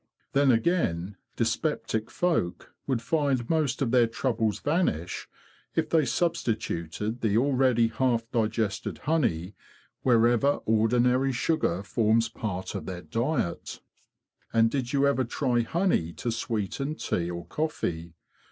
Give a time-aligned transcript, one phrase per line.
[0.33, 5.29] Then, again, dyspeptic folk would find most of their troubles vanish
[5.75, 9.55] if they substituted the already half 84 THE BEE MASTER OF WARRILOW digested honey
[10.01, 13.79] wherever ordinary sugar forms part of their diet.
[14.51, 18.15] And did you ever try honey to sweeten tea or coffee?